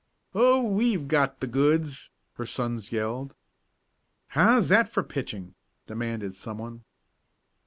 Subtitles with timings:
[0.33, 3.35] "Oh, we've got the goods!" her sons yelled.
[4.29, 5.53] "How's that for pitching?"
[5.85, 6.85] demanded someone.